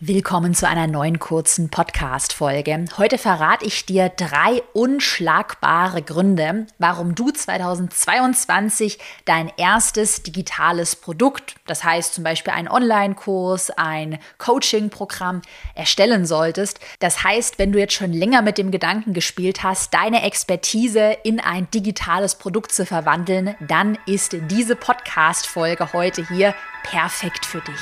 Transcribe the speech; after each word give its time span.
Willkommen 0.00 0.54
zu 0.54 0.68
einer 0.68 0.86
neuen 0.86 1.18
kurzen 1.18 1.70
Podcast-Folge. 1.70 2.84
Heute 2.98 3.18
verrate 3.18 3.64
ich 3.64 3.84
dir 3.84 4.08
drei 4.08 4.62
unschlagbare 4.72 6.02
Gründe, 6.02 6.68
warum 6.78 7.16
du 7.16 7.32
2022 7.32 9.00
dein 9.24 9.50
erstes 9.56 10.22
digitales 10.22 10.94
Produkt, 10.94 11.56
das 11.66 11.82
heißt 11.82 12.14
zum 12.14 12.22
Beispiel 12.22 12.52
einen 12.52 12.68
Online-Kurs, 12.68 13.70
ein 13.70 14.20
Coaching-Programm, 14.38 15.42
erstellen 15.74 16.26
solltest. 16.26 16.78
Das 17.00 17.24
heißt, 17.24 17.58
wenn 17.58 17.72
du 17.72 17.80
jetzt 17.80 17.94
schon 17.94 18.12
länger 18.12 18.42
mit 18.42 18.56
dem 18.56 18.70
Gedanken 18.70 19.14
gespielt 19.14 19.64
hast, 19.64 19.92
deine 19.94 20.22
Expertise 20.22 21.16
in 21.24 21.40
ein 21.40 21.68
digitales 21.72 22.36
Produkt 22.36 22.70
zu 22.70 22.86
verwandeln, 22.86 23.56
dann 23.66 23.98
ist 24.06 24.36
diese 24.48 24.76
Podcast-Folge 24.76 25.92
heute 25.92 26.24
hier 26.28 26.54
perfekt 26.84 27.44
für 27.44 27.60
dich. 27.62 27.80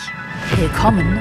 Willkommen 0.58 1.20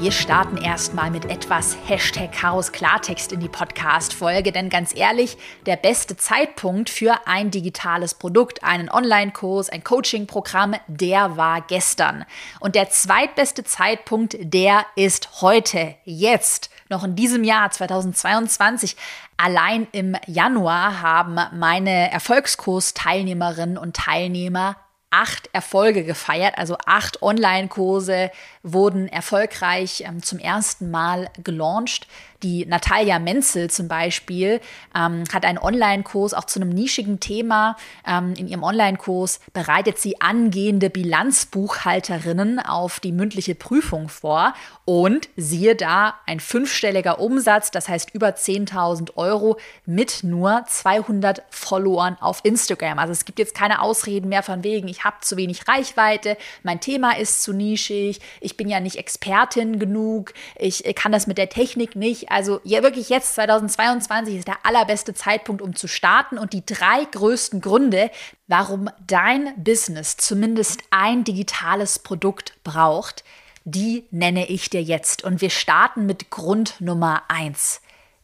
Wir 0.00 0.12
starten 0.12 0.56
erstmal 0.58 1.10
mit 1.10 1.24
etwas 1.24 1.76
Hashtag 1.88 2.30
Chaos 2.30 2.70
Klartext 2.70 3.32
in 3.32 3.40
die 3.40 3.48
Podcast-Folge, 3.48 4.52
denn 4.52 4.68
ganz 4.68 4.94
ehrlich, 4.94 5.36
der 5.66 5.74
beste 5.74 6.16
Zeitpunkt 6.16 6.88
für 6.88 7.26
ein 7.26 7.50
digitales 7.50 8.14
Produkt, 8.14 8.62
einen 8.62 8.88
Online-Kurs, 8.88 9.68
ein 9.70 9.82
Coaching-Programm, 9.82 10.76
der 10.86 11.36
war 11.36 11.62
gestern. 11.62 12.24
Und 12.60 12.76
der 12.76 12.90
zweitbeste 12.90 13.64
Zeitpunkt, 13.64 14.36
der 14.38 14.86
ist 14.94 15.42
heute, 15.42 15.96
jetzt, 16.04 16.70
noch 16.88 17.02
in 17.02 17.16
diesem 17.16 17.42
Jahr 17.42 17.68
2022. 17.72 18.96
Allein 19.36 19.88
im 19.90 20.16
Januar 20.28 21.02
haben 21.02 21.40
meine 21.58 22.12
Erfolgskurs-Teilnehmerinnen 22.12 23.76
und 23.76 23.96
Teilnehmer 23.96 24.76
acht 25.10 25.48
Erfolge 25.52 26.04
gefeiert, 26.04 26.58
also 26.58 26.76
acht 26.86 27.22
Online-Kurse 27.22 28.30
wurden 28.62 29.08
erfolgreich 29.08 30.04
ähm, 30.06 30.22
zum 30.22 30.38
ersten 30.38 30.90
Mal 30.90 31.30
gelauncht. 31.42 32.06
Die 32.44 32.66
Natalia 32.66 33.18
Menzel 33.18 33.68
zum 33.68 33.88
Beispiel 33.88 34.60
ähm, 34.94 35.24
hat 35.32 35.44
einen 35.44 35.58
Online-Kurs 35.58 36.34
auch 36.34 36.44
zu 36.44 36.60
einem 36.60 36.68
nischigen 36.68 37.18
Thema. 37.18 37.76
Ähm, 38.06 38.34
in 38.36 38.46
ihrem 38.46 38.62
Online-Kurs 38.62 39.40
bereitet 39.52 39.98
sie 39.98 40.20
angehende 40.20 40.88
Bilanzbuchhalterinnen 40.88 42.60
auf 42.60 43.00
die 43.00 43.10
mündliche 43.10 43.56
Prüfung 43.56 44.08
vor. 44.08 44.54
Und 44.84 45.28
siehe 45.36 45.74
da, 45.74 46.14
ein 46.26 46.38
fünfstelliger 46.38 47.18
Umsatz, 47.18 47.70
das 47.72 47.88
heißt 47.88 48.14
über 48.14 48.28
10.000 48.28 49.16
Euro 49.16 49.58
mit 49.84 50.22
nur 50.22 50.64
200 50.66 51.42
Followern 51.50 52.16
auf 52.20 52.40
Instagram. 52.44 52.98
Also 52.98 53.12
es 53.12 53.24
gibt 53.24 53.38
jetzt 53.38 53.54
keine 53.54 53.82
Ausreden 53.82 54.28
mehr 54.28 54.42
von 54.42 54.62
wegen, 54.62 54.88
ich 54.88 55.04
habe 55.04 55.16
zu 55.20 55.36
wenig 55.36 55.66
Reichweite, 55.66 56.36
mein 56.62 56.80
Thema 56.80 57.18
ist 57.18 57.42
zu 57.42 57.52
nischig, 57.52 58.20
ich 58.40 58.56
bin 58.56 58.68
ja 58.68 58.80
nicht 58.80 58.96
Expertin 58.96 59.78
genug, 59.78 60.32
ich 60.56 60.84
kann 60.94 61.12
das 61.12 61.26
mit 61.26 61.36
der 61.36 61.48
Technik 61.48 61.96
nicht. 61.96 62.27
Also 62.28 62.60
ja, 62.64 62.82
wirklich 62.82 63.08
jetzt 63.08 63.34
2022 63.34 64.36
ist 64.36 64.48
der 64.48 64.64
allerbeste 64.64 65.14
Zeitpunkt, 65.14 65.62
um 65.62 65.74
zu 65.74 65.88
starten. 65.88 66.38
Und 66.38 66.52
die 66.52 66.64
drei 66.64 67.04
größten 67.10 67.60
Gründe, 67.60 68.10
warum 68.46 68.90
dein 69.06 69.52
Business 69.56 70.16
zumindest 70.16 70.82
ein 70.90 71.24
digitales 71.24 71.98
Produkt 71.98 72.52
braucht, 72.64 73.24
die 73.64 74.04
nenne 74.10 74.46
ich 74.46 74.70
dir 74.70 74.82
jetzt. 74.82 75.24
Und 75.24 75.40
wir 75.40 75.50
starten 75.50 76.06
mit 76.06 76.30
Grund 76.30 76.80
Nummer 76.80 77.22
eins 77.28 77.80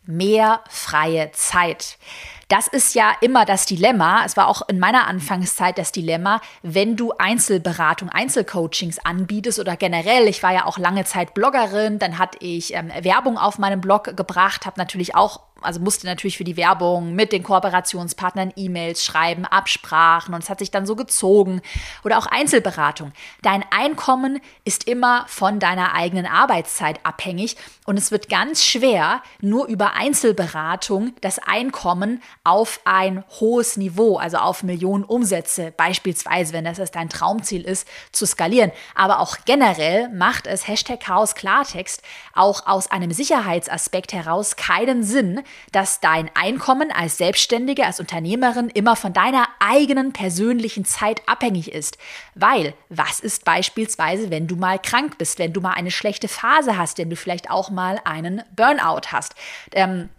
mehr 0.07 0.61
freie 0.69 1.33
Zeit. 1.33 1.99
Das 2.49 2.69
ist 2.69 2.95
ja 2.95 3.13
immer 3.21 3.45
das 3.45 3.67
Dilemma. 3.67 4.25
Es 4.25 4.37
war 4.37 4.49
auch 4.49 4.69
in 4.69 4.79
meiner 4.79 5.07
Anfangszeit 5.07 5.79
das 5.79 5.93
Dilemma, 5.93 6.41
wenn 6.63 6.97
du 6.97 7.13
Einzelberatung, 7.19 8.09
Einzelcoachings 8.11 8.99
anbietest 8.99 9.59
oder 9.59 9.77
generell. 9.77 10.29
Ich 10.29 10.43
war 10.43 10.53
ja 10.53 10.67
auch 10.67 10.79
lange 10.79 11.05
Zeit 11.05 11.35
Bloggerin, 11.35 11.99
dann 11.99 12.19
hatte 12.19 12.39
ich 12.41 12.75
ähm, 12.75 12.91
Werbung 13.01 13.39
auf 13.39 13.59
meinem 13.59 13.81
Blog 13.81 14.17
gebracht, 14.17 14.67
habe 14.67 14.79
natürlich 14.79 15.15
auch 15.15 15.41
also 15.65 15.81
musste 15.81 16.07
natürlich 16.07 16.37
für 16.37 16.45
die 16.45 16.57
Werbung 16.57 17.15
mit 17.15 17.33
den 17.33 17.43
Kooperationspartnern 17.43 18.53
E-Mails 18.57 19.05
schreiben, 19.05 19.45
Absprachen 19.45 20.35
und 20.35 20.43
es 20.43 20.51
hat 20.51 20.59
sich 20.59 20.71
dann 20.71 20.87
so 20.87 20.97
gezogen. 20.97 21.63
Oder 22.05 22.19
auch 22.19 22.27
Einzelberatung. 22.27 23.13
Dein 23.43 23.65
Einkommen 23.71 24.41
ist 24.65 24.87
immer 24.87 25.25
von 25.29 25.59
deiner 25.59 25.95
eigenen 25.95 26.27
Arbeitszeit 26.27 27.01
abhängig 27.05 27.57
und 27.87 27.99
es 27.99 28.11
wird 28.11 28.29
ganz 28.29 28.65
schwer, 28.65 29.23
nur 29.41 29.67
über 29.67 29.95
Einzelberatung 29.95 31.15
das 31.21 31.39
Einkommen 31.39 32.23
auf 32.45 32.81
ein 32.85 33.25
hohes 33.41 33.79
Niveau, 33.79 34.19
also 34.19 34.37
auf 34.37 34.63
Millionen 34.63 35.03
Umsätze, 35.03 35.73
beispielsweise, 35.75 36.53
wenn 36.53 36.67
das 36.67 36.91
dein 36.91 37.09
Traumziel 37.09 37.63
ist, 37.63 37.89
zu 38.13 38.27
skalieren. 38.27 38.71
Aber 38.95 39.21
auch 39.21 39.39
generell 39.47 40.11
macht 40.11 40.47
es 40.47 40.69
Hashtag 40.69 41.01
Chaos 41.01 41.35
Klartext 41.35 42.03
auch 42.35 42.67
aus 42.67 42.91
einem 42.91 43.13
Sicherheitsaspekt 43.13 44.13
heraus 44.13 44.57
keinen 44.57 45.03
Sinn, 45.05 45.41
dass 45.73 46.01
dein 46.01 46.31
Einkommen 46.35 46.93
als 46.93 47.17
Selbstständige, 47.17 47.87
als 47.87 47.99
Unternehmerin 47.99 48.69
immer 48.69 48.95
von 48.95 49.15
deiner 49.15 49.49
eigenen 49.59 50.13
persönlichen 50.13 50.85
Zeit 50.85 51.23
abhängig 51.27 51.73
ist. 51.73 51.97
Weil, 52.35 52.75
was 52.91 53.21
ist 53.21 53.47
beispielsweise, 53.47 54.31
wenn 54.31 54.47
du 54.47 54.57
mal 54.57 54.79
krank 54.79 55.17
bist, 55.17 55.39
wenn 55.39 55.55
du 55.55 55.63
mal 55.63 55.73
eine 55.73 55.91
schlechte 55.91 56.29
Phase 56.29 56.77
hast, 56.77 56.99
wenn 56.99 57.09
du 57.09 57.17
vielleicht 57.17 57.51
auch 57.51 57.71
mal 57.71 58.01
einen 58.05 58.43
Burnout 58.55 59.13
hast? 59.13 59.35
Ähm, 59.73 60.11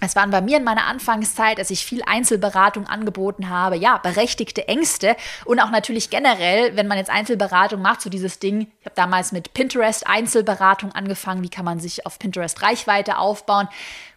es 0.00 0.14
waren 0.14 0.30
bei 0.30 0.40
mir 0.40 0.58
in 0.58 0.64
meiner 0.64 0.86
Anfangszeit, 0.86 1.58
als 1.58 1.70
ich 1.70 1.84
viel 1.84 2.02
Einzelberatung 2.04 2.86
angeboten 2.86 3.48
habe, 3.48 3.76
ja, 3.76 3.98
berechtigte 3.98 4.68
Ängste 4.68 5.16
und 5.44 5.58
auch 5.58 5.70
natürlich 5.70 6.08
generell, 6.08 6.76
wenn 6.76 6.86
man 6.86 6.98
jetzt 6.98 7.10
Einzelberatung 7.10 7.82
macht, 7.82 8.02
so 8.02 8.10
dieses 8.10 8.38
Ding, 8.38 8.68
ich 8.80 8.86
habe 8.86 8.94
damals 8.94 9.32
mit 9.32 9.54
Pinterest 9.54 10.06
Einzelberatung 10.06 10.92
angefangen, 10.92 11.42
wie 11.42 11.48
kann 11.48 11.64
man 11.64 11.80
sich 11.80 12.06
auf 12.06 12.20
Pinterest 12.20 12.62
Reichweite 12.62 13.18
aufbauen. 13.18 13.68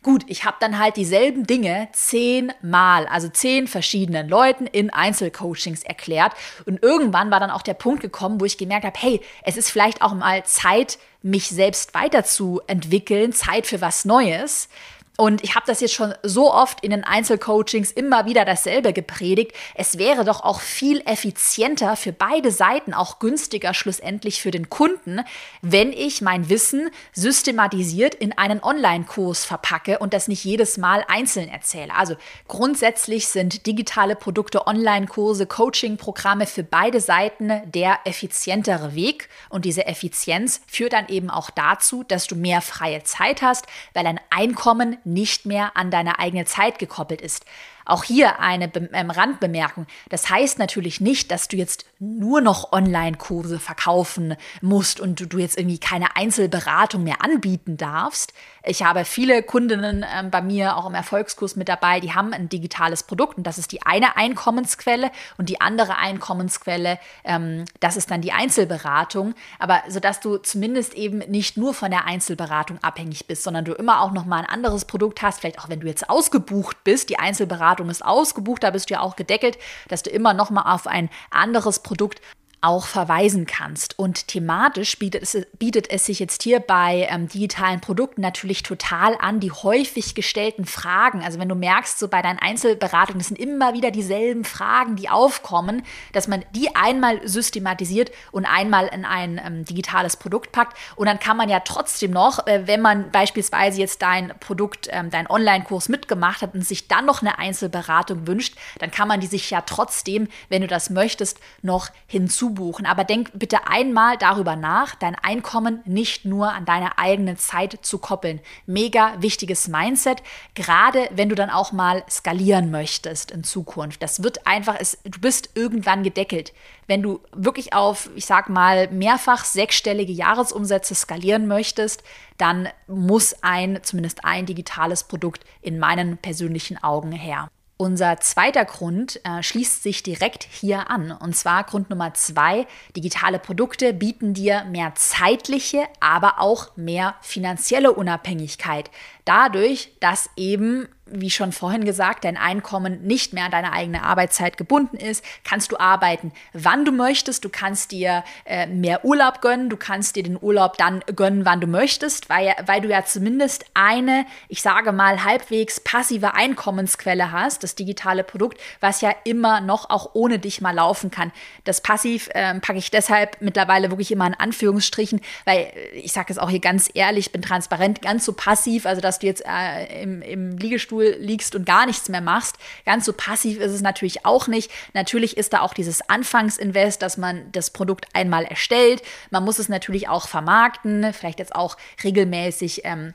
Gut, 0.03 0.23
ich 0.27 0.45
habe 0.45 0.57
dann 0.59 0.77
halt 0.77 0.97
dieselben 0.97 1.47
Dinge 1.47 1.87
zehnmal, 1.93 3.07
also 3.07 3.29
zehn 3.29 3.67
verschiedenen 3.67 4.29
Leuten 4.29 4.67
in 4.67 4.91
Einzelcoachings 4.91 5.83
erklärt 5.83 6.33
und 6.65 6.83
irgendwann 6.83 7.31
war 7.31 7.39
dann 7.39 7.51
auch 7.51 7.63
der 7.63 7.73
Punkt 7.73 8.01
gekommen, 8.01 8.39
wo 8.39 8.45
ich 8.45 8.59
gemerkt 8.59 8.85
habe, 8.85 8.99
hey, 8.99 9.21
es 9.43 9.57
ist 9.57 9.71
vielleicht 9.71 10.03
auch 10.03 10.13
mal 10.13 10.43
Zeit, 10.43 10.99
mich 11.23 11.49
selbst 11.49 11.93
weiterzuentwickeln, 11.93 13.31
Zeit 13.33 13.67
für 13.67 13.81
was 13.81 14.05
Neues. 14.05 14.69
Und 15.17 15.43
ich 15.43 15.55
habe 15.55 15.65
das 15.67 15.81
jetzt 15.81 15.93
schon 15.93 16.13
so 16.23 16.51
oft 16.51 16.83
in 16.83 16.91
den 16.91 17.03
Einzelcoachings 17.03 17.91
immer 17.91 18.25
wieder 18.25 18.45
dasselbe 18.45 18.93
gepredigt. 18.93 19.51
Es 19.75 19.97
wäre 19.97 20.23
doch 20.23 20.41
auch 20.41 20.61
viel 20.61 21.01
effizienter 21.05 21.95
für 21.95 22.13
beide 22.13 22.49
Seiten, 22.49 22.93
auch 22.93 23.19
günstiger 23.19 23.73
schlussendlich 23.73 24.41
für 24.41 24.51
den 24.51 24.69
Kunden, 24.69 25.19
wenn 25.61 25.91
ich 25.91 26.21
mein 26.21 26.49
Wissen 26.49 26.89
systematisiert 27.13 28.15
in 28.15 28.35
einen 28.37 28.63
Online-Kurs 28.63 29.43
verpacke 29.43 29.99
und 29.99 30.13
das 30.13 30.27
nicht 30.27 30.43
jedes 30.45 30.77
Mal 30.77 31.05
einzeln 31.07 31.49
erzähle. 31.49 31.93
Also 31.93 32.15
grundsätzlich 32.47 33.27
sind 33.27 33.67
digitale 33.67 34.15
Produkte, 34.15 34.65
Online-Kurse, 34.65 35.45
Coaching-Programme 35.45 36.47
für 36.47 36.63
beide 36.63 37.01
Seiten 37.01 37.61
der 37.65 37.99
effizientere 38.05 38.95
Weg. 38.95 39.27
Und 39.49 39.65
diese 39.65 39.85
Effizienz 39.85 40.61
führt 40.67 40.93
dann 40.93 41.09
eben 41.09 41.29
auch 41.29 41.49
dazu, 41.49 42.03
dass 42.03 42.27
du 42.27 42.35
mehr 42.35 42.61
freie 42.61 43.03
Zeit 43.03 43.41
hast, 43.41 43.67
weil 43.93 44.07
ein 44.07 44.19
Einkommen 44.29 44.97
nicht 45.13 45.45
mehr 45.45 45.75
an 45.75 45.91
deine 45.91 46.19
eigene 46.19 46.45
Zeit 46.45 46.79
gekoppelt 46.79 47.21
ist. 47.21 47.45
Auch 47.91 48.05
hier 48.05 48.39
eine 48.39 48.71
ähm, 48.93 49.11
Randbemerkung. 49.11 49.85
Das 50.07 50.29
heißt 50.29 50.59
natürlich 50.59 51.01
nicht, 51.01 51.29
dass 51.29 51.49
du 51.49 51.57
jetzt 51.57 51.85
nur 51.99 52.39
noch 52.39 52.71
Online-Kurse 52.71 53.59
verkaufen 53.59 54.35
musst 54.61 55.01
und 55.01 55.33
du, 55.33 55.37
jetzt 55.37 55.57
irgendwie 55.57 55.77
keine 55.77 56.15
Einzelberatung 56.15 57.03
mehr 57.03 57.21
anbieten 57.21 57.75
darfst. 57.75 58.33
Ich 58.63 58.83
habe 58.83 59.03
viele 59.03 59.43
Kundinnen 59.43 60.03
äh, 60.03 60.23
bei 60.31 60.41
mir 60.41 60.77
auch 60.77 60.87
im 60.87 60.93
Erfolgskurs 60.93 61.57
mit 61.57 61.67
dabei, 61.67 61.99
die 61.99 62.13
haben 62.13 62.31
ein 62.31 62.47
digitales 62.47 63.03
Produkt 63.03 63.37
und 63.37 63.43
das 63.45 63.57
ist 63.57 63.73
die 63.73 63.81
eine 63.85 64.15
Einkommensquelle 64.15 65.11
und 65.37 65.49
die 65.49 65.59
andere 65.59 65.97
Einkommensquelle, 65.97 66.97
ähm, 67.25 67.65
das 67.81 67.97
ist 67.97 68.09
dann 68.09 68.21
die 68.21 68.31
Einzelberatung. 68.31 69.35
Aber 69.59 69.83
sodass 69.89 70.21
du 70.21 70.37
zumindest 70.37 70.93
eben 70.93 71.17
nicht 71.19 71.57
nur 71.57 71.73
von 71.73 71.91
der 71.91 72.05
Einzelberatung 72.05 72.81
abhängig 72.81 73.27
bist, 73.27 73.43
sondern 73.43 73.65
du 73.65 73.73
immer 73.73 74.01
auch 74.01 74.11
noch 74.11 74.25
mal 74.25 74.37
ein 74.37 74.49
anderes 74.49 74.85
Produkt 74.85 75.21
hast, 75.21 75.41
vielleicht 75.41 75.59
auch 75.59 75.67
wenn 75.67 75.81
du 75.81 75.87
jetzt 75.87 76.09
ausgebucht 76.09 76.85
bist, 76.85 77.09
die 77.09 77.19
Einzelberatung 77.19 77.80
ist 77.89 78.05
ausgebucht, 78.05 78.63
da 78.63 78.71
bist 78.71 78.89
du 78.89 78.95
ja 78.95 79.01
auch 79.01 79.15
gedeckelt, 79.15 79.57
dass 79.87 80.03
du 80.03 80.09
immer 80.09 80.33
noch 80.33 80.49
mal 80.49 80.73
auf 80.73 80.87
ein 80.87 81.09
anderes 81.29 81.79
Produkt 81.79 82.21
auch 82.61 82.85
verweisen 82.85 83.47
kannst. 83.47 83.97
Und 83.97 84.27
thematisch 84.27 84.99
bietet 84.99 85.23
es, 85.23 85.47
bietet 85.57 85.89
es 85.89 86.05
sich 86.05 86.19
jetzt 86.19 86.43
hier 86.43 86.59
bei 86.59 87.07
ähm, 87.09 87.27
digitalen 87.27 87.81
Produkten 87.81 88.21
natürlich 88.21 88.61
total 88.61 89.17
an, 89.19 89.39
die 89.39 89.51
häufig 89.51 90.13
gestellten 90.13 90.65
Fragen. 90.65 91.23
Also 91.23 91.39
wenn 91.39 91.49
du 91.49 91.55
merkst, 91.55 91.97
so 91.97 92.07
bei 92.07 92.21
deinen 92.21 92.37
Einzelberatungen, 92.37 93.19
es 93.19 93.29
sind 93.29 93.39
immer 93.39 93.73
wieder 93.73 93.89
dieselben 93.89 94.43
Fragen, 94.43 94.95
die 94.95 95.09
aufkommen, 95.09 95.81
dass 96.13 96.27
man 96.27 96.45
die 96.55 96.75
einmal 96.75 97.27
systematisiert 97.27 98.11
und 98.31 98.45
einmal 98.45 98.87
in 98.87 99.05
ein 99.05 99.41
ähm, 99.43 99.65
digitales 99.65 100.15
Produkt 100.15 100.51
packt. 100.51 100.77
Und 100.95 101.07
dann 101.07 101.19
kann 101.19 101.37
man 101.37 101.49
ja 101.49 101.61
trotzdem 101.61 102.11
noch, 102.11 102.45
äh, 102.45 102.67
wenn 102.67 102.81
man 102.81 103.09
beispielsweise 103.09 103.79
jetzt 103.79 104.03
dein 104.03 104.33
Produkt, 104.39 104.87
ähm, 104.91 105.09
dein 105.09 105.27
Online-Kurs 105.27 105.89
mitgemacht 105.89 106.43
hat 106.43 106.53
und 106.53 106.63
sich 106.63 106.87
dann 106.87 107.07
noch 107.07 107.23
eine 107.23 107.39
Einzelberatung 107.39 108.27
wünscht, 108.27 108.55
dann 108.77 108.91
kann 108.91 109.07
man 109.07 109.19
die 109.19 109.27
sich 109.27 109.49
ja 109.49 109.61
trotzdem, 109.61 110.27
wenn 110.49 110.61
du 110.61 110.67
das 110.67 110.91
möchtest, 110.91 111.39
noch 111.63 111.89
hinzu 112.05 112.50
buchen. 112.53 112.85
Aber 112.85 113.03
denk 113.03 113.31
bitte 113.33 113.67
einmal 113.67 114.17
darüber 114.17 114.55
nach, 114.55 114.95
dein 114.95 115.15
Einkommen 115.15 115.81
nicht 115.85 116.25
nur 116.25 116.51
an 116.51 116.65
deine 116.65 116.97
eigene 116.97 117.35
Zeit 117.37 117.79
zu 117.81 117.97
koppeln. 117.97 118.39
Mega 118.65 119.13
wichtiges 119.19 119.67
Mindset, 119.67 120.23
gerade 120.55 121.09
wenn 121.11 121.29
du 121.29 121.35
dann 121.35 121.49
auch 121.49 121.71
mal 121.71 122.03
skalieren 122.09 122.71
möchtest 122.71 123.31
in 123.31 123.43
Zukunft. 123.43 124.01
Das 124.03 124.23
wird 124.23 124.47
einfach, 124.47 124.75
es, 124.79 124.97
du 125.03 125.19
bist 125.19 125.51
irgendwann 125.55 126.03
gedeckelt. 126.03 126.53
Wenn 126.87 127.01
du 127.01 127.21
wirklich 127.33 127.73
auf, 127.73 128.09
ich 128.15 128.25
sag 128.25 128.49
mal, 128.49 128.89
mehrfach 128.91 129.45
sechsstellige 129.45 130.11
Jahresumsätze 130.11 130.95
skalieren 130.95 131.47
möchtest, 131.47 132.03
dann 132.37 132.67
muss 132.87 133.35
ein, 133.41 133.79
zumindest 133.83 134.25
ein 134.25 134.45
digitales 134.45 135.03
Produkt 135.03 135.43
in 135.61 135.79
meinen 135.79 136.17
persönlichen 136.17 136.83
Augen 136.83 137.11
her. 137.11 137.49
Unser 137.81 138.19
zweiter 138.19 138.63
Grund 138.63 139.19
äh, 139.25 139.41
schließt 139.41 139.81
sich 139.81 140.03
direkt 140.03 140.43
hier 140.43 140.91
an. 140.91 141.11
Und 141.11 141.35
zwar 141.35 141.63
Grund 141.63 141.89
Nummer 141.89 142.13
zwei, 142.13 142.67
digitale 142.95 143.39
Produkte 143.39 143.91
bieten 143.91 144.35
dir 144.35 144.65
mehr 144.65 144.93
zeitliche, 144.93 145.87
aber 145.99 146.39
auch 146.39 146.77
mehr 146.77 147.15
finanzielle 147.21 147.91
Unabhängigkeit. 147.91 148.91
Dadurch, 149.25 149.95
dass 149.99 150.29
eben 150.35 150.89
wie 151.11 151.29
schon 151.29 151.51
vorhin 151.51 151.85
gesagt, 151.85 152.23
dein 152.23 152.37
Einkommen 152.37 153.03
nicht 153.03 153.33
mehr 153.33 153.45
an 153.45 153.51
deine 153.51 153.73
eigene 153.73 154.03
Arbeitszeit 154.03 154.57
gebunden 154.57 154.97
ist, 154.97 155.23
kannst 155.43 155.71
du 155.71 155.79
arbeiten, 155.79 156.31
wann 156.53 156.85
du 156.85 156.91
möchtest. 156.91 157.45
Du 157.45 157.49
kannst 157.49 157.91
dir 157.91 158.23
äh, 158.45 158.67
mehr 158.67 159.05
Urlaub 159.05 159.41
gönnen. 159.41 159.69
Du 159.69 159.77
kannst 159.77 160.15
dir 160.15 160.23
den 160.23 160.37
Urlaub 160.41 160.77
dann 160.77 161.03
gönnen, 161.15 161.45
wann 161.45 161.61
du 161.61 161.67
möchtest, 161.67 162.29
weil, 162.29 162.53
weil 162.65 162.81
du 162.81 162.89
ja 162.89 163.05
zumindest 163.05 163.65
eine, 163.73 164.25
ich 164.47 164.61
sage 164.61 164.91
mal, 164.91 165.23
halbwegs 165.23 165.79
passive 165.79 166.33
Einkommensquelle 166.33 167.31
hast, 167.31 167.63
das 167.63 167.75
digitale 167.75 168.23
Produkt, 168.23 168.59
was 168.79 169.01
ja 169.01 169.13
immer 169.23 169.61
noch 169.61 169.89
auch 169.89 170.11
ohne 170.13 170.39
dich 170.39 170.61
mal 170.61 170.71
laufen 170.71 171.11
kann. 171.11 171.31
Das 171.63 171.81
Passiv 171.81 172.29
äh, 172.33 172.59
packe 172.59 172.79
ich 172.79 172.91
deshalb 172.91 173.41
mittlerweile 173.41 173.89
wirklich 173.91 174.11
immer 174.11 174.27
in 174.27 174.33
Anführungsstrichen, 174.33 175.21
weil 175.45 175.59
äh, 175.59 175.89
ich 175.95 176.11
sage 176.11 176.31
es 176.31 176.37
auch 176.37 176.49
hier 176.49 176.59
ganz 176.59 176.89
ehrlich, 176.93 177.31
bin 177.31 177.41
transparent, 177.41 178.01
ganz 178.01 178.25
so 178.25 178.33
passiv, 178.33 178.85
also 178.85 179.01
dass 179.01 179.19
du 179.19 179.27
jetzt 179.27 179.43
äh, 179.45 180.01
im, 180.01 180.21
im 180.21 180.57
Liegestuhl 180.57 181.00
Stuhl 181.01 181.15
liegst 181.19 181.55
und 181.55 181.65
gar 181.65 181.85
nichts 181.85 182.09
mehr 182.09 182.21
machst. 182.21 182.57
Ganz 182.85 183.05
so 183.05 183.13
passiv 183.13 183.59
ist 183.59 183.71
es 183.71 183.81
natürlich 183.81 184.25
auch 184.25 184.47
nicht. 184.47 184.71
Natürlich 184.93 185.37
ist 185.37 185.53
da 185.53 185.61
auch 185.61 185.73
dieses 185.73 186.07
Anfangsinvest, 186.09 187.01
dass 187.01 187.17
man 187.17 187.51
das 187.51 187.71
Produkt 187.71 188.07
einmal 188.13 188.45
erstellt. 188.45 189.01
Man 189.29 189.43
muss 189.43 189.59
es 189.59 189.69
natürlich 189.69 190.09
auch 190.09 190.27
vermarkten, 190.27 191.13
vielleicht 191.13 191.39
jetzt 191.39 191.55
auch 191.55 191.77
regelmäßig 192.03 192.81
ähm, 192.83 193.13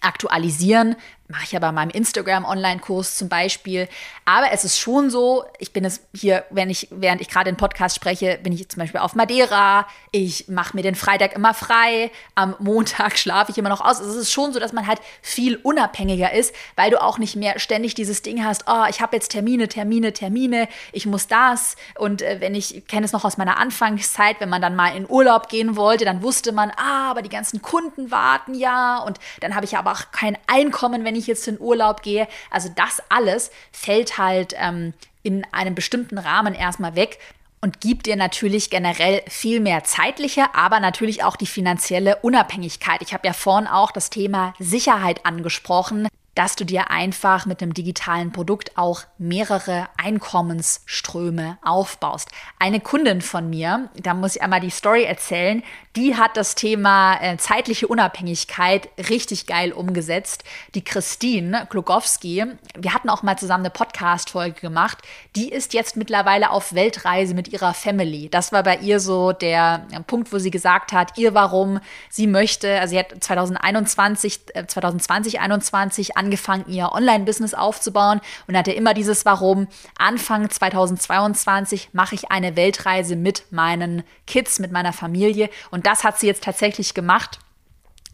aktualisieren, 0.00 0.96
mache 1.28 1.44
ich 1.44 1.52
ja 1.52 1.58
bei 1.58 1.70
meinem 1.72 1.90
Instagram-Online-Kurs 1.90 3.16
zum 3.16 3.28
Beispiel. 3.28 3.86
Aber 4.24 4.50
es 4.50 4.64
ist 4.64 4.78
schon 4.78 5.10
so, 5.10 5.44
ich 5.58 5.74
bin 5.74 5.84
es 5.84 6.00
hier, 6.14 6.44
wenn 6.48 6.70
ich, 6.70 6.88
während 6.90 7.20
ich 7.20 7.28
gerade 7.28 7.50
den 7.50 7.58
Podcast 7.58 7.96
spreche, 7.96 8.38
bin 8.42 8.52
ich 8.54 8.66
zum 8.70 8.80
Beispiel 8.80 9.00
auf 9.00 9.14
Madeira. 9.14 9.86
Ich 10.10 10.48
mache 10.48 10.74
mir 10.74 10.82
den 10.82 10.94
Freitag 10.94 11.34
immer 11.34 11.52
frei. 11.52 12.10
Am 12.34 12.56
Montag 12.58 13.18
schlafe 13.18 13.52
ich 13.52 13.58
immer 13.58 13.68
noch 13.68 13.82
aus. 13.82 13.98
Also 13.98 14.10
es 14.10 14.16
ist 14.16 14.32
schon 14.32 14.54
so, 14.54 14.58
dass 14.58 14.72
man 14.72 14.86
halt 14.86 15.00
viel 15.20 15.56
unabhängiger 15.56 16.32
ist, 16.32 16.54
weil 16.76 16.90
du 16.90 17.02
auch 17.02 17.18
nicht 17.18 17.36
mehr 17.36 17.58
ständig 17.58 17.94
dieses 17.94 18.22
Ding 18.22 18.42
hast, 18.42 18.64
oh, 18.66 18.84
ich 18.88 19.02
habe 19.02 19.14
jetzt 19.14 19.30
Termine, 19.30 19.68
Termine, 19.68 20.14
Termine, 20.14 20.66
ich 20.92 21.04
muss 21.04 21.26
das. 21.26 21.76
Und 21.98 22.22
äh, 22.22 22.40
wenn 22.40 22.54
ich 22.54 22.86
kenne 22.88 23.04
es 23.04 23.12
noch 23.12 23.24
aus 23.24 23.36
meiner 23.36 23.58
Anfangszeit, 23.58 24.40
wenn 24.40 24.48
man 24.48 24.62
dann 24.62 24.76
mal 24.76 24.96
in 24.96 25.08
Urlaub 25.08 25.50
gehen 25.50 25.76
wollte, 25.76 26.06
dann 26.06 26.22
wusste 26.22 26.52
man, 26.52 26.70
ah, 26.70 27.10
aber 27.10 27.20
die 27.20 27.28
ganzen 27.28 27.60
Kunden 27.60 28.10
warten 28.10 28.54
ja. 28.54 28.98
Und 28.98 29.18
dann 29.40 29.54
habe 29.54 29.66
ich 29.66 29.76
aber 29.76 29.92
auch 29.92 30.10
kein 30.10 30.38
Einkommen, 30.46 31.04
wenn 31.04 31.17
ich 31.17 31.17
ich 31.18 31.26
jetzt 31.26 31.46
in 31.48 31.60
Urlaub 31.60 32.02
gehe. 32.02 32.28
Also 32.50 32.70
das 32.74 33.02
alles 33.08 33.50
fällt 33.72 34.18
halt 34.18 34.54
ähm, 34.56 34.94
in 35.22 35.46
einem 35.52 35.74
bestimmten 35.74 36.18
Rahmen 36.18 36.54
erstmal 36.54 36.94
weg 36.96 37.18
und 37.60 37.80
gibt 37.80 38.06
dir 38.06 38.16
natürlich 38.16 38.70
generell 38.70 39.22
viel 39.28 39.60
mehr 39.60 39.84
zeitliche, 39.84 40.54
aber 40.54 40.80
natürlich 40.80 41.24
auch 41.24 41.36
die 41.36 41.46
finanzielle 41.46 42.16
Unabhängigkeit. 42.16 43.02
Ich 43.02 43.12
habe 43.12 43.26
ja 43.26 43.32
vorhin 43.32 43.66
auch 43.66 43.90
das 43.90 44.10
Thema 44.10 44.54
Sicherheit 44.58 45.26
angesprochen 45.26 46.08
dass 46.38 46.54
du 46.54 46.64
dir 46.64 46.92
einfach 46.92 47.46
mit 47.46 47.60
einem 47.60 47.74
digitalen 47.74 48.30
Produkt 48.30 48.78
auch 48.78 49.02
mehrere 49.18 49.88
Einkommensströme 49.96 51.58
aufbaust. 51.64 52.28
Eine 52.60 52.78
Kundin 52.78 53.22
von 53.22 53.50
mir, 53.50 53.90
da 54.00 54.14
muss 54.14 54.36
ich 54.36 54.42
einmal 54.42 54.60
die 54.60 54.70
Story 54.70 55.02
erzählen, 55.02 55.64
die 55.96 56.16
hat 56.16 56.36
das 56.36 56.54
Thema 56.54 57.20
äh, 57.20 57.38
zeitliche 57.38 57.88
Unabhängigkeit 57.88 58.88
richtig 59.08 59.46
geil 59.46 59.72
umgesetzt. 59.72 60.44
Die 60.76 60.84
Christine 60.84 61.66
Klugowski, 61.68 62.44
wir 62.76 62.94
hatten 62.94 63.10
auch 63.10 63.24
mal 63.24 63.36
zusammen 63.36 63.64
eine 63.64 63.70
Podcast-Folge 63.70 64.60
gemacht, 64.60 64.98
die 65.34 65.48
ist 65.48 65.74
jetzt 65.74 65.96
mittlerweile 65.96 66.50
auf 66.50 66.72
Weltreise 66.72 67.34
mit 67.34 67.48
ihrer 67.48 67.74
Family. 67.74 68.28
Das 68.28 68.52
war 68.52 68.62
bei 68.62 68.76
ihr 68.76 69.00
so 69.00 69.32
der 69.32 69.88
Punkt, 70.06 70.32
wo 70.32 70.38
sie 70.38 70.52
gesagt 70.52 70.92
hat, 70.92 71.18
ihr 71.18 71.34
warum 71.34 71.80
sie 72.10 72.28
möchte, 72.28 72.78
also 72.78 72.92
sie 72.92 73.00
hat 73.00 73.12
2021, 73.18 74.40
äh, 74.54 74.66
2020, 74.68 75.32
2021 75.32 76.16
angefangen, 76.16 76.27
ihr 76.68 76.92
Online-Business 76.92 77.54
aufzubauen 77.54 78.20
und 78.46 78.56
hatte 78.56 78.72
immer 78.72 78.94
dieses 78.94 79.24
Warum. 79.24 79.68
Anfang 79.98 80.48
2022 80.48 81.90
mache 81.92 82.14
ich 82.14 82.30
eine 82.30 82.56
Weltreise 82.56 83.16
mit 83.16 83.44
meinen 83.50 84.02
Kids, 84.26 84.58
mit 84.58 84.72
meiner 84.72 84.92
Familie 84.92 85.50
und 85.70 85.86
das 85.86 86.04
hat 86.04 86.18
sie 86.18 86.26
jetzt 86.26 86.44
tatsächlich 86.44 86.94
gemacht. 86.94 87.38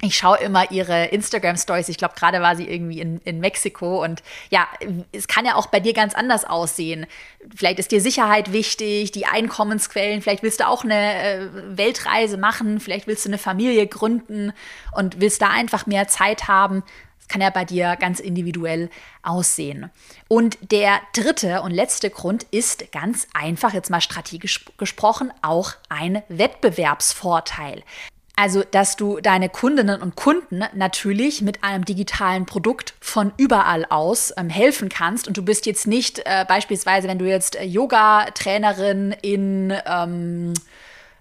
Ich 0.04 0.18
schaue 0.18 0.38
immer 0.38 0.70
ihre 0.70 1.06
Instagram-Stories. 1.06 1.88
Ich 1.88 1.96
glaube, 1.96 2.14
gerade 2.14 2.42
war 2.42 2.56
sie 2.56 2.68
irgendwie 2.68 3.00
in, 3.00 3.20
in 3.24 3.40
Mexiko. 3.40 4.02
Und 4.04 4.22
ja, 4.50 4.66
es 5.12 5.28
kann 5.28 5.46
ja 5.46 5.54
auch 5.54 5.66
bei 5.66 5.80
dir 5.80 5.94
ganz 5.94 6.14
anders 6.14 6.44
aussehen. 6.44 7.06
Vielleicht 7.54 7.78
ist 7.78 7.90
dir 7.90 8.02
Sicherheit 8.02 8.52
wichtig, 8.52 9.12
die 9.12 9.24
Einkommensquellen. 9.24 10.20
Vielleicht 10.20 10.42
willst 10.42 10.60
du 10.60 10.68
auch 10.68 10.84
eine 10.84 10.94
äh, 10.94 11.48
Weltreise 11.78 12.36
machen. 12.36 12.80
Vielleicht 12.80 13.06
willst 13.06 13.24
du 13.24 13.30
eine 13.30 13.38
Familie 13.38 13.86
gründen 13.86 14.52
und 14.92 15.20
willst 15.20 15.40
da 15.40 15.48
einfach 15.48 15.86
mehr 15.86 16.06
Zeit 16.06 16.48
haben. 16.48 16.82
Das 17.24 17.32
kann 17.32 17.40
ja 17.40 17.48
bei 17.48 17.64
dir 17.64 17.96
ganz 17.96 18.20
individuell 18.20 18.90
aussehen. 19.22 19.90
Und 20.28 20.58
der 20.60 21.00
dritte 21.14 21.62
und 21.62 21.70
letzte 21.70 22.10
Grund 22.10 22.44
ist 22.50 22.92
ganz 22.92 23.26
einfach, 23.32 23.72
jetzt 23.72 23.88
mal 23.88 24.02
strategisch 24.02 24.66
gesprochen, 24.76 25.32
auch 25.40 25.72
ein 25.88 26.22
Wettbewerbsvorteil. 26.28 27.82
Also, 28.36 28.62
dass 28.68 28.96
du 28.96 29.20
deine 29.20 29.48
Kundinnen 29.48 30.02
und 30.02 30.16
Kunden 30.16 30.64
natürlich 30.74 31.40
mit 31.40 31.64
einem 31.64 31.84
digitalen 31.84 32.46
Produkt 32.46 32.94
von 33.00 33.32
überall 33.38 33.86
aus 33.88 34.34
ähm, 34.36 34.50
helfen 34.50 34.88
kannst. 34.88 35.26
Und 35.26 35.36
du 35.36 35.42
bist 35.42 35.66
jetzt 35.66 35.86
nicht 35.86 36.20
äh, 36.24 36.44
beispielsweise, 36.46 37.08
wenn 37.08 37.18
du 37.18 37.26
jetzt 37.26 37.56
äh, 37.56 37.64
Yoga-Trainerin 37.64 39.14
in 39.22 39.72
ähm, 39.86 40.52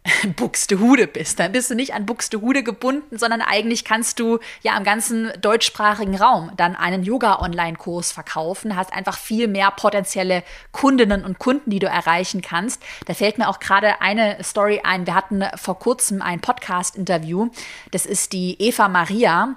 Buxtehude 0.36 1.08
bist. 1.08 1.40
Dann 1.40 1.52
bist 1.52 1.70
du 1.70 1.76
nicht 1.76 1.94
an 1.94 2.06
Buxtehude 2.06 2.64
gebunden, 2.64 3.18
sondern 3.18 3.42
eigentlich 3.42 3.86
kannst 3.86 4.20
du 4.20 4.40
ja 4.62 4.76
am 4.76 4.84
ganzen 4.84 5.32
deutschsprachigen 5.42 6.16
Raum 6.16 6.52
dann 6.58 6.76
einen 6.76 7.04
Yoga-Online-Kurs 7.04 8.12
verkaufen, 8.12 8.76
hast 8.76 8.92
einfach 8.92 9.18
viel 9.18 9.48
mehr 9.48 9.72
potenzielle 9.72 10.44
Kundinnen 10.72 11.24
und 11.24 11.40
Kunden, 11.40 11.70
die 11.70 11.80
du 11.80 11.88
erreichen 11.88 12.42
kannst. 12.42 12.82
Da 13.06 13.14
fällt 13.14 13.38
mir 13.38 13.48
auch 13.48 13.60
gerade 13.60 14.02
eine 14.02 14.44
Story 14.44 14.82
ein. 14.84 15.08
Wir 15.08 15.16
hatten 15.16 15.44
vor 15.56 15.80
kurzem 15.80 16.22
ein 16.22 16.42
Podcast-Interview. 16.42 17.50
Das 17.92 18.06
ist 18.06 18.34
die 18.34 18.62
Eva 18.62 18.88
Maria 18.90 19.56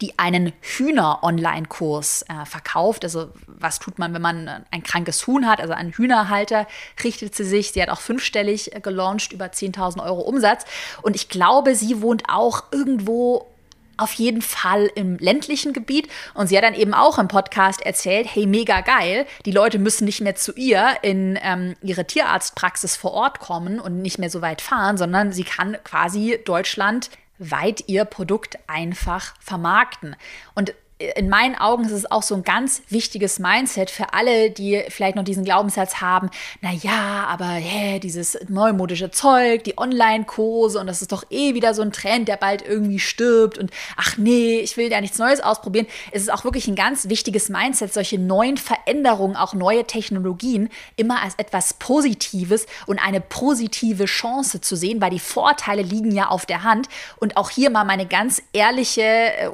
die 0.00 0.18
einen 0.18 0.52
Hühner-Online-Kurs 0.60 2.22
äh, 2.28 2.46
verkauft. 2.46 3.04
Also 3.04 3.30
was 3.46 3.78
tut 3.78 3.98
man, 3.98 4.14
wenn 4.14 4.22
man 4.22 4.64
ein 4.70 4.82
krankes 4.82 5.26
Huhn 5.26 5.46
hat? 5.46 5.60
Also 5.60 5.72
ein 5.74 5.92
Hühnerhalter 5.92 6.66
richtet 7.02 7.34
sie 7.34 7.44
sich. 7.44 7.72
Sie 7.72 7.82
hat 7.82 7.90
auch 7.90 8.00
fünfstellig 8.00 8.74
äh, 8.74 8.80
gelauncht, 8.80 9.32
über 9.32 9.46
10.000 9.46 10.04
Euro 10.04 10.20
Umsatz. 10.20 10.64
Und 11.02 11.16
ich 11.16 11.28
glaube, 11.28 11.74
sie 11.74 12.00
wohnt 12.02 12.24
auch 12.28 12.64
irgendwo 12.72 13.48
auf 13.96 14.12
jeden 14.14 14.42
Fall 14.42 14.90
im 14.94 15.16
ländlichen 15.18 15.72
Gebiet. 15.72 16.08
Und 16.34 16.48
sie 16.48 16.56
hat 16.56 16.64
dann 16.64 16.74
eben 16.74 16.94
auch 16.94 17.18
im 17.18 17.28
Podcast 17.28 17.82
erzählt, 17.82 18.26
hey, 18.30 18.46
mega 18.46 18.80
geil, 18.80 19.26
die 19.44 19.52
Leute 19.52 19.78
müssen 19.78 20.04
nicht 20.04 20.20
mehr 20.20 20.34
zu 20.34 20.52
ihr 20.52 20.96
in 21.02 21.38
ähm, 21.42 21.74
ihre 21.82 22.06
Tierarztpraxis 22.06 22.96
vor 22.96 23.12
Ort 23.12 23.38
kommen 23.38 23.80
und 23.80 24.02
nicht 24.02 24.18
mehr 24.18 24.30
so 24.30 24.42
weit 24.42 24.60
fahren, 24.60 24.96
sondern 24.96 25.32
sie 25.32 25.44
kann 25.44 25.76
quasi 25.84 26.40
Deutschland 26.44 27.10
weit 27.50 27.84
ihr 27.88 28.04
Produkt 28.04 28.58
einfach 28.68 29.34
vermarkten. 29.40 30.16
Und 30.54 30.74
in 31.16 31.28
meinen 31.28 31.54
Augen 31.56 31.84
ist 31.84 31.92
es 31.92 32.10
auch 32.10 32.22
so 32.22 32.34
ein 32.34 32.42
ganz 32.42 32.82
wichtiges 32.88 33.38
Mindset 33.38 33.90
für 33.90 34.12
alle, 34.14 34.50
die 34.50 34.82
vielleicht 34.88 35.16
noch 35.16 35.24
diesen 35.24 35.44
Glaubenssatz 35.44 35.96
haben, 35.96 36.30
na 36.60 36.72
ja, 36.72 37.26
aber 37.28 37.46
hä, 37.46 37.98
dieses 37.98 38.38
neumodische 38.48 39.10
Zeug, 39.10 39.64
die 39.64 39.78
Online-Kurse 39.78 40.78
und 40.78 40.86
das 40.86 41.02
ist 41.02 41.12
doch 41.12 41.24
eh 41.30 41.54
wieder 41.54 41.74
so 41.74 41.82
ein 41.82 41.92
Trend, 41.92 42.28
der 42.28 42.36
bald 42.36 42.62
irgendwie 42.62 42.98
stirbt 42.98 43.58
und 43.58 43.70
ach 43.96 44.16
nee, 44.16 44.60
ich 44.60 44.76
will 44.76 44.90
ja 44.90 45.00
nichts 45.00 45.18
Neues 45.18 45.40
ausprobieren. 45.40 45.86
Es 46.10 46.22
ist 46.22 46.32
auch 46.32 46.44
wirklich 46.44 46.68
ein 46.68 46.76
ganz 46.76 47.08
wichtiges 47.08 47.48
Mindset, 47.48 47.92
solche 47.92 48.18
neuen 48.18 48.56
Veränderungen, 48.56 49.36
auch 49.36 49.54
neue 49.54 49.84
Technologien 49.84 50.68
immer 50.96 51.22
als 51.22 51.34
etwas 51.36 51.74
Positives 51.74 52.66
und 52.86 52.98
eine 52.98 53.20
positive 53.20 54.04
Chance 54.04 54.60
zu 54.60 54.76
sehen, 54.76 55.00
weil 55.00 55.10
die 55.10 55.18
Vorteile 55.18 55.82
liegen 55.82 56.12
ja 56.12 56.28
auf 56.28 56.46
der 56.46 56.62
Hand. 56.62 56.88
Und 57.16 57.36
auch 57.36 57.50
hier 57.50 57.70
mal 57.70 57.84
meine 57.84 58.06
ganz 58.06 58.42
ehrliche, 58.52 59.02
äh, 59.02 59.50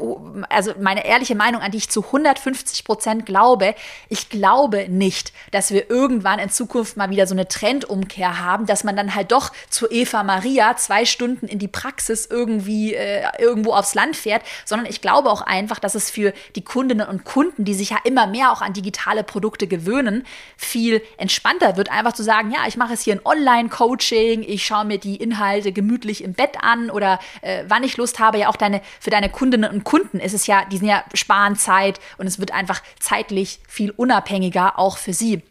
also 0.48 0.72
meine 0.80 1.06
ehrliche 1.06 1.34
Meinung, 1.38 1.62
an 1.62 1.70
die 1.70 1.78
ich 1.78 1.88
zu 1.88 2.04
150 2.04 2.84
Prozent 2.84 3.24
glaube. 3.24 3.74
Ich 4.10 4.28
glaube 4.28 4.88
nicht, 4.88 5.32
dass 5.52 5.70
wir 5.70 5.88
irgendwann 5.88 6.38
in 6.38 6.50
Zukunft 6.50 6.96
mal 6.96 7.08
wieder 7.08 7.26
so 7.26 7.34
eine 7.34 7.48
Trendumkehr 7.48 8.38
haben, 8.38 8.66
dass 8.66 8.84
man 8.84 8.96
dann 8.96 9.14
halt 9.14 9.32
doch 9.32 9.52
zu 9.70 9.90
Eva 9.90 10.22
Maria 10.22 10.76
zwei 10.76 11.06
Stunden 11.06 11.46
in 11.46 11.58
die 11.58 11.68
Praxis 11.68 12.26
irgendwie 12.26 12.94
äh, 12.94 13.22
irgendwo 13.38 13.72
aufs 13.72 13.94
Land 13.94 14.16
fährt, 14.16 14.42
sondern 14.64 14.86
ich 14.86 15.00
glaube 15.00 15.30
auch 15.30 15.40
einfach, 15.40 15.78
dass 15.78 15.94
es 15.94 16.10
für 16.10 16.32
die 16.56 16.64
Kundinnen 16.64 17.08
und 17.08 17.24
Kunden, 17.24 17.64
die 17.64 17.74
sich 17.74 17.90
ja 17.90 17.98
immer 18.04 18.26
mehr 18.26 18.52
auch 18.52 18.60
an 18.60 18.72
digitale 18.72 19.24
Produkte 19.24 19.66
gewöhnen, 19.66 20.26
viel 20.56 21.02
entspannter 21.16 21.76
wird, 21.76 21.90
einfach 21.90 22.12
zu 22.12 22.22
sagen, 22.22 22.50
ja, 22.50 22.66
ich 22.66 22.76
mache 22.76 22.92
jetzt 22.92 23.04
hier 23.04 23.14
ein 23.14 23.24
Online-Coaching, 23.24 24.42
ich 24.42 24.66
schaue 24.66 24.84
mir 24.84 24.98
die 24.98 25.16
Inhalte 25.16 25.72
gemütlich 25.72 26.24
im 26.24 26.34
Bett 26.34 26.56
an 26.60 26.90
oder 26.90 27.18
äh, 27.42 27.64
wann 27.68 27.84
ich 27.84 27.96
Lust 27.96 28.18
habe, 28.18 28.38
ja 28.38 28.48
auch 28.48 28.56
deine, 28.56 28.82
für 29.00 29.10
deine 29.10 29.30
Kundinnen 29.30 29.70
und 29.70 29.84
Kunden 29.84 30.18
ist 30.18 30.34
es 30.34 30.46
ja, 30.46 30.64
die 30.64 30.78
sind 30.78 30.88
ja 30.88 31.04
sparen 31.28 31.56
Zeit 31.56 32.00
und 32.16 32.26
es 32.26 32.38
wird 32.38 32.52
einfach 32.52 32.82
zeitlich 32.98 33.60
viel 33.68 33.90
unabhängiger 33.90 34.78
auch 34.78 34.96
für 34.96 35.12
sie. 35.12 35.42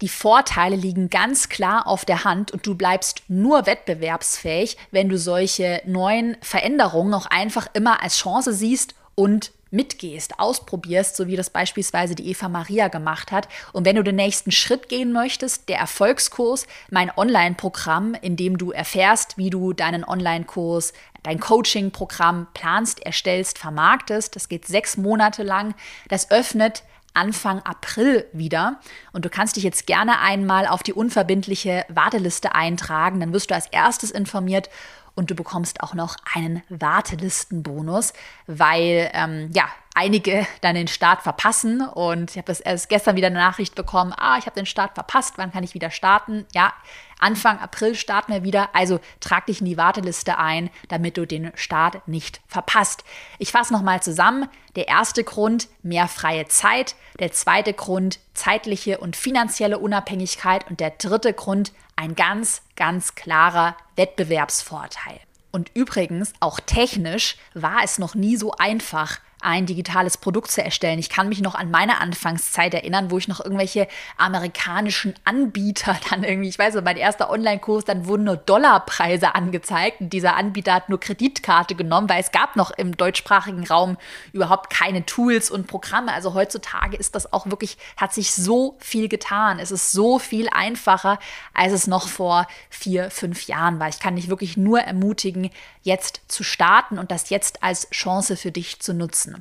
Die 0.00 0.08
Vorteile 0.08 0.74
liegen 0.74 1.10
ganz 1.10 1.48
klar 1.48 1.86
auf 1.86 2.04
der 2.04 2.24
Hand 2.24 2.50
und 2.50 2.66
du 2.66 2.74
bleibst 2.74 3.22
nur 3.28 3.66
wettbewerbsfähig, 3.66 4.76
wenn 4.90 5.08
du 5.08 5.16
solche 5.16 5.80
neuen 5.86 6.36
Veränderungen 6.42 7.14
auch 7.14 7.26
einfach 7.26 7.68
immer 7.72 8.02
als 8.02 8.18
Chance 8.18 8.52
siehst 8.52 8.96
und 9.14 9.52
mitgehst, 9.70 10.38
ausprobierst, 10.38 11.16
so 11.16 11.26
wie 11.26 11.36
das 11.36 11.50
beispielsweise 11.50 12.14
die 12.14 12.28
Eva 12.30 12.48
Maria 12.48 12.88
gemacht 12.88 13.32
hat. 13.32 13.48
Und 13.72 13.84
wenn 13.84 13.96
du 13.96 14.04
den 14.04 14.16
nächsten 14.16 14.52
Schritt 14.52 14.88
gehen 14.88 15.12
möchtest, 15.12 15.68
der 15.68 15.78
Erfolgskurs, 15.78 16.66
mein 16.90 17.10
Online-Programm, 17.16 18.14
in 18.14 18.36
dem 18.36 18.58
du 18.58 18.70
erfährst, 18.70 19.36
wie 19.38 19.50
du 19.50 19.72
deinen 19.72 20.04
Online-Kurs, 20.04 20.92
dein 21.22 21.40
Coaching-Programm 21.40 22.46
planst, 22.54 23.04
erstellst, 23.04 23.58
vermarktest, 23.58 24.36
das 24.36 24.48
geht 24.48 24.66
sechs 24.66 24.96
Monate 24.96 25.42
lang, 25.42 25.74
das 26.08 26.30
öffnet 26.30 26.84
Anfang 27.16 27.60
April 27.62 28.26
wieder. 28.32 28.78
Und 29.12 29.24
du 29.24 29.30
kannst 29.30 29.56
dich 29.56 29.64
jetzt 29.64 29.86
gerne 29.86 30.20
einmal 30.20 30.66
auf 30.66 30.82
die 30.82 30.92
unverbindliche 30.92 31.84
Warteliste 31.88 32.54
eintragen. 32.54 33.20
Dann 33.20 33.32
wirst 33.32 33.50
du 33.50 33.54
als 33.54 33.66
erstes 33.68 34.10
informiert 34.10 34.68
und 35.16 35.30
du 35.30 35.34
bekommst 35.34 35.82
auch 35.82 35.94
noch 35.94 36.16
einen 36.32 36.62
Wartelistenbonus, 36.68 38.12
weil 38.46 39.10
ähm, 39.12 39.50
ja 39.52 39.64
einige 39.96 40.46
dann 40.60 40.74
den 40.74 40.88
Start 40.88 41.22
verpassen 41.22 41.80
und 41.80 42.30
ich 42.30 42.38
habe 42.38 42.54
erst 42.64 42.88
gestern 42.90 43.16
wieder 43.16 43.28
eine 43.28 43.38
Nachricht 43.38 43.74
bekommen, 43.74 44.12
ah, 44.16 44.36
ich 44.38 44.44
habe 44.44 44.54
den 44.54 44.66
Start 44.66 44.94
verpasst, 44.94 45.34
wann 45.36 45.50
kann 45.50 45.64
ich 45.64 45.72
wieder 45.72 45.90
starten? 45.90 46.44
Ja, 46.52 46.74
Anfang 47.18 47.58
April 47.58 47.94
starten 47.94 48.30
wir 48.30 48.42
wieder, 48.42 48.68
also 48.74 49.00
trag 49.20 49.46
dich 49.46 49.60
in 49.60 49.66
die 49.66 49.78
Warteliste 49.78 50.36
ein, 50.36 50.68
damit 50.88 51.16
du 51.16 51.26
den 51.26 51.50
Start 51.54 52.06
nicht 52.06 52.42
verpasst. 52.46 53.04
Ich 53.38 53.52
fasse 53.52 53.72
nochmal 53.72 54.02
zusammen. 54.02 54.48
Der 54.76 54.86
erste 54.86 55.24
Grund, 55.24 55.68
mehr 55.82 56.08
freie 56.08 56.46
Zeit. 56.46 56.94
Der 57.18 57.32
zweite 57.32 57.72
Grund, 57.72 58.18
zeitliche 58.34 58.98
und 58.98 59.16
finanzielle 59.16 59.78
Unabhängigkeit. 59.78 60.68
Und 60.68 60.80
der 60.80 60.90
dritte 60.90 61.32
Grund, 61.32 61.72
ein 61.96 62.14
ganz, 62.14 62.60
ganz 62.76 63.14
klarer 63.14 63.74
Wettbewerbsvorteil. 63.96 65.18
Und 65.52 65.70
übrigens, 65.72 66.34
auch 66.40 66.60
technisch 66.60 67.36
war 67.54 67.78
es 67.82 67.98
noch 67.98 68.14
nie 68.14 68.36
so 68.36 68.52
einfach, 68.52 69.20
ein 69.46 69.64
digitales 69.64 70.16
Produkt 70.16 70.50
zu 70.50 70.62
erstellen. 70.62 70.98
Ich 70.98 71.08
kann 71.08 71.28
mich 71.28 71.40
noch 71.40 71.54
an 71.54 71.70
meine 71.70 72.00
Anfangszeit 72.00 72.74
erinnern, 72.74 73.12
wo 73.12 73.18
ich 73.18 73.28
noch 73.28 73.38
irgendwelche 73.38 73.86
amerikanischen 74.16 75.14
Anbieter 75.24 75.96
dann 76.10 76.24
irgendwie, 76.24 76.48
ich 76.48 76.58
weiß 76.58 76.74
nicht, 76.74 76.84
mein 76.84 76.96
erster 76.96 77.30
Online-Kurs, 77.30 77.84
dann 77.84 78.06
wurden 78.06 78.24
nur 78.24 78.36
Dollarpreise 78.36 79.36
angezeigt 79.36 80.00
und 80.00 80.12
dieser 80.12 80.34
Anbieter 80.34 80.74
hat 80.74 80.88
nur 80.88 80.98
Kreditkarte 80.98 81.76
genommen, 81.76 82.08
weil 82.08 82.20
es 82.20 82.32
gab 82.32 82.56
noch 82.56 82.72
im 82.72 82.96
deutschsprachigen 82.96 83.64
Raum 83.64 83.96
überhaupt 84.32 84.68
keine 84.68 85.06
Tools 85.06 85.48
und 85.48 85.68
Programme. 85.68 86.12
Also 86.12 86.34
heutzutage 86.34 86.96
ist 86.96 87.14
das 87.14 87.32
auch 87.32 87.46
wirklich, 87.46 87.78
hat 87.96 88.12
sich 88.12 88.34
so 88.34 88.74
viel 88.80 89.08
getan. 89.08 89.60
Es 89.60 89.70
ist 89.70 89.92
so 89.92 90.18
viel 90.18 90.48
einfacher, 90.48 91.20
als 91.54 91.72
es 91.72 91.86
noch 91.86 92.08
vor 92.08 92.48
vier, 92.68 93.12
fünf 93.12 93.46
Jahren 93.46 93.78
war. 93.78 93.88
Ich 93.88 94.00
kann 94.00 94.16
dich 94.16 94.28
wirklich 94.28 94.56
nur 94.56 94.80
ermutigen, 94.80 95.50
jetzt 95.82 96.22
zu 96.26 96.42
starten 96.42 96.98
und 96.98 97.12
das 97.12 97.30
jetzt 97.30 97.62
als 97.62 97.88
Chance 97.90 98.36
für 98.36 98.50
dich 98.50 98.80
zu 98.80 98.92
nutzen. 98.92 99.35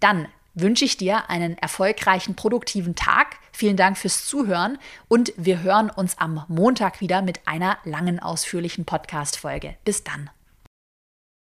Dann 0.00 0.28
wünsche 0.54 0.84
ich 0.84 0.96
dir 0.96 1.30
einen 1.30 1.56
erfolgreichen, 1.58 2.34
produktiven 2.34 2.94
Tag. 2.94 3.36
Vielen 3.52 3.76
Dank 3.76 3.98
fürs 3.98 4.26
Zuhören 4.26 4.78
und 5.08 5.32
wir 5.36 5.62
hören 5.62 5.90
uns 5.90 6.18
am 6.18 6.44
Montag 6.48 7.00
wieder 7.00 7.22
mit 7.22 7.46
einer 7.46 7.78
langen, 7.84 8.20
ausführlichen 8.20 8.84
Podcast-Folge. 8.84 9.76
Bis 9.84 10.04
dann. 10.04 10.30